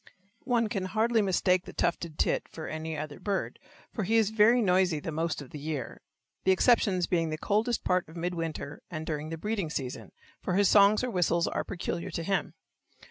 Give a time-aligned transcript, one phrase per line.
[0.45, 3.59] One can hardly mistake the tufted tit for any other bird,
[3.93, 6.01] for he is very noisy the most of the year,
[6.43, 10.11] the exceptions being the coldest part of mid winter and during the breeding season,
[10.41, 12.55] for his songs or whistles are peculiar to him.